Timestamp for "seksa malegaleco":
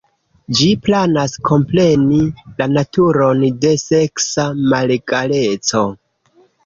3.83-5.85